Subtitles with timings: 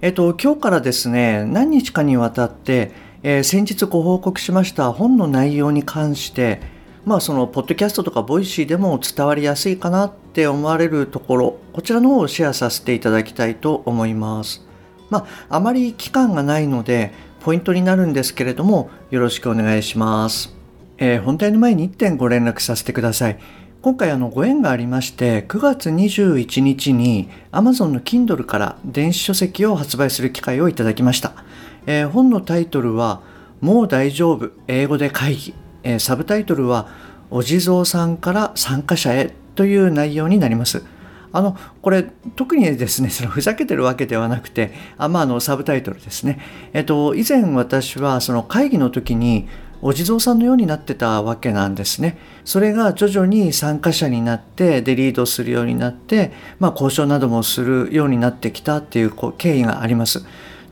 [0.00, 2.92] えっと今日からですね何日かにわたって
[3.22, 6.60] えー、先日ご報告しました本の内容に関して
[7.04, 14.64] まあそのポッドキャストとか Voicy でも伝わりやすいかなって思われるところこちらの方をシェアさせていただきたいと思います。
[15.10, 20.54] まああまり期間がないのでポイントになるんですけれどもよろしくお願いします、
[20.98, 23.38] えー、本題の前に1点ご連絡させてください。
[23.80, 31.44] 今回あのご縁がありまして9月21日に Amazon の Kindle から電子書籍を発売する機会をいただきました
[31.88, 33.22] えー、本のタイトルは
[33.62, 36.86] 「もう大丈夫英語で会議」えー、サブタイトルは
[37.30, 40.84] 「お地蔵さんから参加者へ」という内容になります。
[41.30, 42.04] あのこれ
[42.36, 46.38] 特にですねそのふざけてるわけではなくてあ、まあ、あのサブタイトルですね。
[46.72, 49.48] えっと以前私はその会議の時に
[49.80, 52.18] お地蔵さんのようになってたわけなんですね。
[52.44, 60.24] それが徐々に参加者になってでリードするようになって、まあ、交渉などもするようになってきたっていう経緯があります。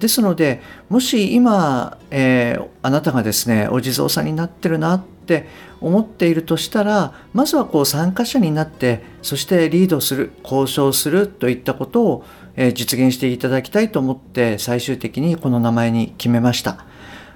[0.00, 5.46] ですのでもし今、えー、あなたがですねお地蔵さんになってるなって
[5.80, 12.24] 思っているとしたらまずはこう参加者になってそしてリードする交渉するといったことを、
[12.56, 16.84] えー、実現していただきたいと思って最終的にこの名前に決めました、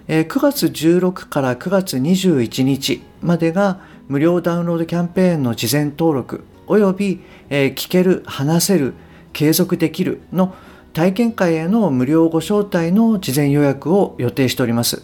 [0.09, 7.20] え、9月16から9月21日までが無料ダウンロードキャンペーンの事前登録および、
[7.51, 8.95] え、聞ける話せる
[9.34, 10.55] 継続できるの
[10.95, 15.03] 体験会への無料ご招待の事前予約を予定しております。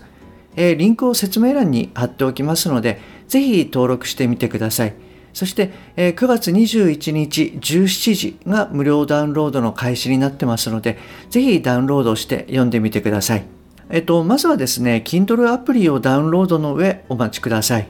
[0.57, 4.95] え、リンクを説明欄に貼っておきますので、ぜひ登録してみてください。
[5.35, 10.97] そして、えー、9月21日17時が無料ダウンロードの開始になってますので、
[11.29, 13.54] ぜひダウンロードして読んでみてください。
[13.95, 17.87] えっと、まずはですね、Kindle アプリをダウンロードの上お待ちください。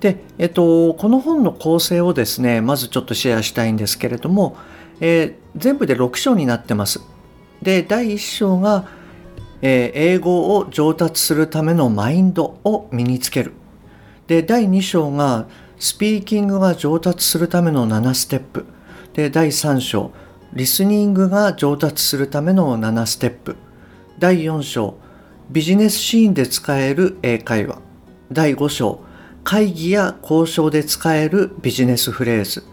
[0.00, 4.56] で、えっと、この本の構成をですね、まずちょっとシェアしたいんですけれども、
[5.00, 7.02] えー、全部で6章になってます。
[7.60, 8.88] で、第1章が、
[9.60, 13.52] えー、英語を上達するためのマインドを身につける。
[14.28, 15.46] で、第2章が、
[15.78, 18.64] スピーキングが上達するための7ステップ。
[19.12, 20.10] で、第3章、
[20.54, 23.56] リスニングが上達するための7ステップ。
[24.18, 24.98] 第4章、
[25.50, 27.78] ビジネスシーンで使える英会話。
[28.32, 29.00] 第5章、
[29.44, 32.64] 会議や交渉で使えるビジネスフレーズ。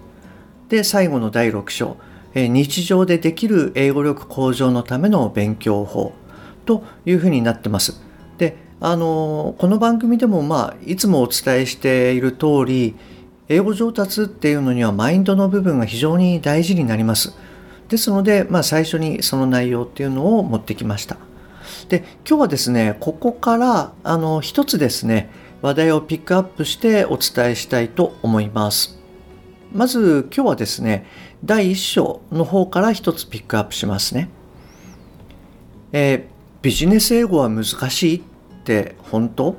[0.70, 1.98] で、最後の第6章、
[2.34, 6.14] 日常でできる英語力向上のための勉強法
[6.66, 8.02] というふうになってます。
[8.38, 12.96] であのこの番組でも、まあ、いつもお伝えしている通り
[13.48, 17.34] 英語上達っていうのにはマインドの部分が非常に大事になります。
[17.90, 21.18] ですので、まあ、最初にその内容っていうのを持ってきました。
[21.88, 25.30] で今日はですねここからあの一つですね
[25.62, 29.00] 話題をピックアップしてお伝えしたいと思います。
[29.74, 31.06] まず今日はですね
[31.44, 34.30] 第1章の方から一つピックアップしますね。
[35.92, 36.24] えー、
[36.62, 38.22] ビジネス英語は難しいっ
[38.64, 39.56] て本当？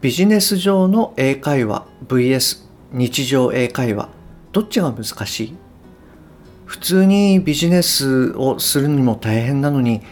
[0.00, 4.08] ビジネス上の英会話 vs 日常英会話
[4.52, 5.56] どっちが難しい？
[6.64, 10.02] 普通にビジネスをするにも大変なのに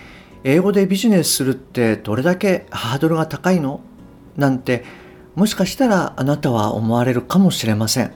[0.44, 3.80] 英語でビジネスするってどれだけハードルが高いの？
[4.36, 4.84] なんて
[5.34, 8.12] もしかしたらあなたは思われるかもしれません。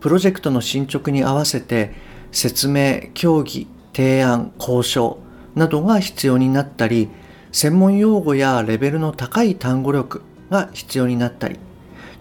[0.00, 1.92] プロジェクトの進捗に合わせて
[2.32, 5.18] 説明、協議、提案、交渉
[5.54, 7.08] などが必要になったり、
[7.50, 11.58] 専門用語やレベルの高い単語力が必要になったり、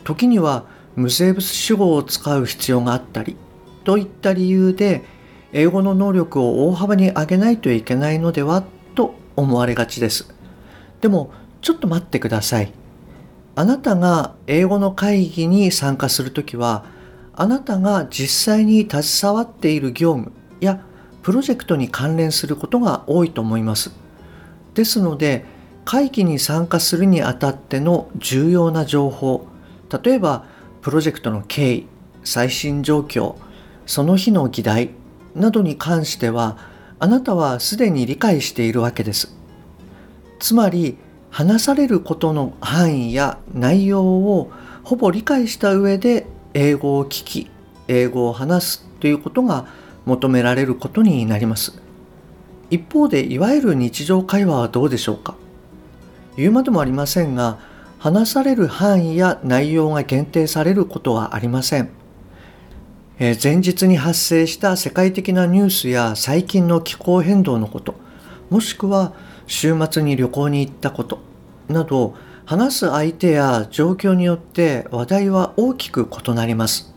[0.03, 0.66] 時には
[0.96, 3.36] 無生物主語を使う必要があったり、
[3.84, 5.03] といった理由で、
[5.52, 8.63] 英語の能力を大幅に上げないといけないのでは
[9.36, 10.34] 思われがちです。
[11.02, 12.72] でも、ちょっと待ってください。
[13.56, 16.86] あなたが英語の会議に参加するときは、
[17.34, 20.82] あなたが実際に携わっている業務や
[21.22, 23.92] プロジェクトに関連することが多いと思います。
[24.76, 25.46] ですので
[25.86, 29.48] 会議に参加するにあたっての重要な情報
[30.04, 30.46] 例えば
[30.82, 31.88] プロジェクトの経緯
[32.24, 33.36] 最新状況
[33.86, 34.90] その日の議題
[35.36, 36.58] などに関しては
[37.00, 39.33] あなたはすでに理解しているわけです。
[40.39, 40.97] つまり
[41.30, 44.51] 話されることの範囲や内容を
[44.83, 47.50] ほぼ理解した上で英語を聞き
[47.88, 49.68] 英語を話すということが
[50.06, 51.81] 求められることになります。
[52.69, 55.36] 一方でいわゆる日常会話はどうでしょうか？
[56.38, 57.59] 言うまでもありませんが
[58.00, 61.89] 話される範囲や内容が限定されることはありません、
[63.17, 67.95] え、前日に発生した世界的なニュースや最近の気候変動のこと
[68.50, 69.13] もしくは
[69.47, 71.19] 週末に旅行に行ったこと
[71.69, 72.13] など
[72.45, 76.94] 話す相手や状況によって話題は大きく異なります。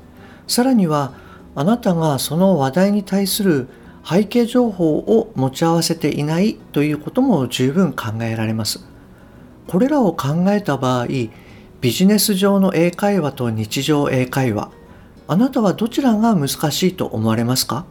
[0.48, 1.14] さらには
[1.54, 3.68] あなたがその話題に対する
[4.04, 8.84] 背景情報を持ち合わせていないということも十分考えられます。
[9.68, 14.72] これらを考えた場合ビジネス上の英会話と日常英会話
[15.30, 17.84] あなたはどちらが難しいと思われますか？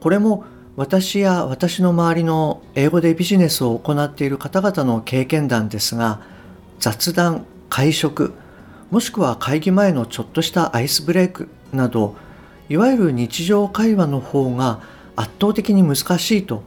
[0.00, 0.44] これも
[0.76, 6.20] 私や私の周りの英語でビジネスを行っている方々の経験談ですが
[6.78, 8.32] 雑談会食
[8.92, 12.14] もしくは会議前のちょっとしたアイスブレイクなど
[12.68, 14.80] いわゆる日常会話の方が
[15.16, 16.62] 圧倒的に難しいと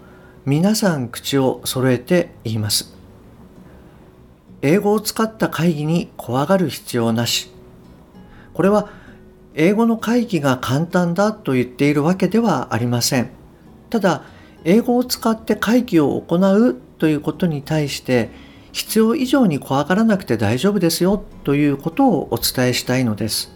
[0.45, 2.97] 皆さん口を揃えて言います。
[4.61, 7.49] 英語を使った会議に怖がる必要なし。
[8.53, 8.89] これは
[9.59, 13.29] 英語の会議が簡単だと言っているわけではありません。
[13.89, 14.23] ただ
[14.63, 18.29] 英語を使って会議を行うということに対して
[18.71, 23.53] 必要以上に怖がらなくて大丈夫ですよということをお伝えしたいのです。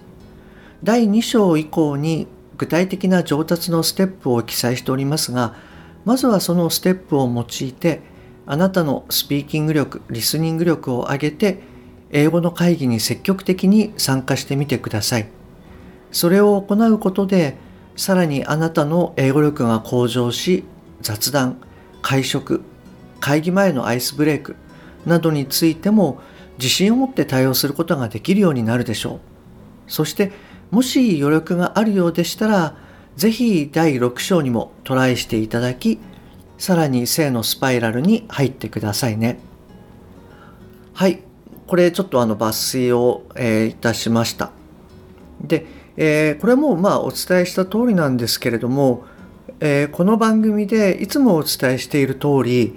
[0.84, 2.28] 第2章以降に
[2.58, 5.56] 具体的な上達のステップを記載しておりますが
[6.04, 8.02] まずはそのステップを用いて
[8.46, 11.60] あなたのスピーキング力リスニング力を上げて
[12.12, 15.43] 英語の会議に積極的に参加してみてください。
[16.13, 17.57] それを行うことで
[17.98, 20.63] さらにあなたの英語力が向上し
[21.01, 21.57] 雑談
[22.01, 22.63] 会食
[23.19, 24.56] 会議前のアイスブレイク
[25.06, 26.21] などについても
[26.57, 29.19] 自信を持って対応することができるようになるでしょう。
[29.88, 30.31] そして
[30.71, 32.77] もし余力があるようでしたら
[33.15, 36.00] ぜひ第6章にもトライしていただき
[36.57, 39.39] さらに正のスパイラルに入ってくださいね。
[40.94, 41.24] はい。
[41.65, 44.51] これちょっとあの抜粋を、えー、いたしました。
[45.42, 45.65] で
[45.95, 49.06] えー、これもまあお伝えした通りなんですけれども、
[49.60, 52.75] えー、この番組でいつもお伝えしている通り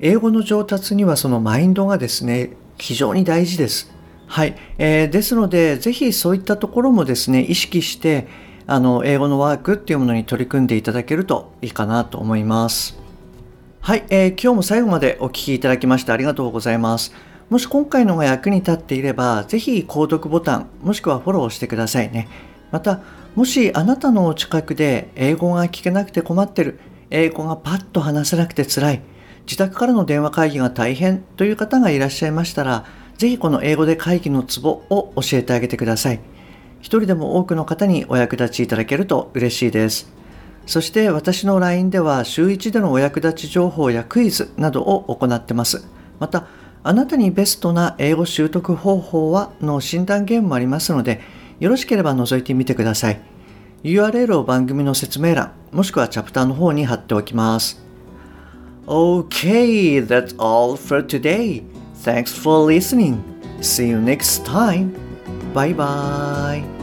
[0.00, 3.92] 英語の上達にはそのマインドがですね非常に大事です。
[4.26, 8.28] はい、えー、ですのでぜひそういったところもですね意識して
[8.66, 12.98] あの英語のワークっていうものに取り組んでいただけるといいかなと思います。
[13.80, 17.14] はい、えー、今日も最後までお聴きいただきましてありがとうございます。
[17.48, 22.28] もし今回のが役に立っていれば、ぜひ購読ボタン、もしくはフォローしてくださいね。
[22.70, 23.00] また
[23.34, 26.80] もしあなたのお近くで英語が聞けなくて困ってる。
[27.10, 29.02] 英語がパッと話せなくて辛い。
[29.46, 31.20] 自宅からの電話会議が大変。
[31.36, 32.84] という方がいらっしゃいましたら
[33.16, 36.20] ぜひこの英語で会議のツボを教えてあげてください。
[36.80, 40.12] 一人でも多くの方にお役立ちいただけると嬉しいです。
[40.66, 45.86] そして私の LINE では週1でのお役立ち情報やクイズなどを行ってます。
[46.20, 46.46] また
[46.82, 51.20] あなたにベストな英語習得方法はの診断ゲームもありますので
[51.60, 53.20] よろしければ覗いてみてください。
[53.84, 57.82] URL を番組の説明欄、もしくはチャプターの方に貼っておきます。
[58.86, 61.62] Okay, that's all for today.
[62.02, 63.20] Thanks for listening.
[63.60, 64.92] See you next time.
[65.52, 66.77] Bye bye.